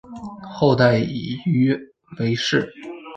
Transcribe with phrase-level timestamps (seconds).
[0.41, 1.77] 后代以鱼
[2.17, 2.73] 为氏。